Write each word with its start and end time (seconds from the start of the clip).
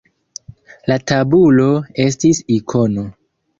La 0.91 0.97
tabulo 1.11 1.69
estis 2.07 2.43
ikono. 2.59 3.07